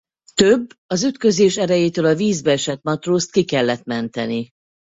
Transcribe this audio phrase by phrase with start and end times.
[0.33, 4.49] Több az ütközés erejétől a vízbe esett matrózt ki kellett menteni.